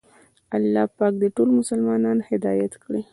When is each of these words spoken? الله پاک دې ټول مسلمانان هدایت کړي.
الله 0.57 0.83
پاک 0.97 1.13
دې 1.21 1.29
ټول 1.35 1.49
مسلمانان 1.59 2.17
هدایت 2.29 2.73
کړي. 2.83 3.01